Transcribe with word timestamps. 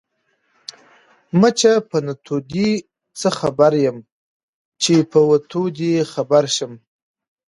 ـ 0.69 1.37
مچه 1.39 1.73
په 1.89 1.97
نتو 2.05 2.35
دې 2.51 2.69
څه 3.19 3.29
خبر 3.39 3.71
يم 3.85 3.97
،چې 4.81 4.93
په 5.11 5.19
وتو 5.29 5.63
دې 5.77 5.93
خبر 6.13 6.43
شم. 6.55 6.73